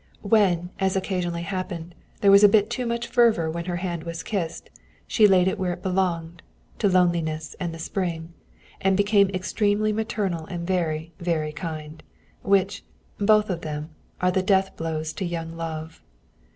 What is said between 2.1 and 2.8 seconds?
there was a bit